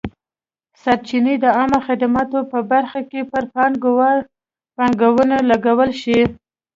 سرچینې 0.81 1.35
د 1.43 1.45
عامه 1.57 1.79
خدماتو 1.87 2.39
په 2.51 2.59
برخه 2.71 2.99
کې 3.11 3.21
پر 3.31 3.43
پانګونې 4.99 5.37
ولګول 5.45 5.91
شوې. 6.01 6.23